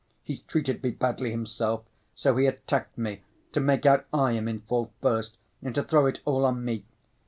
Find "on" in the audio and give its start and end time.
6.43-6.65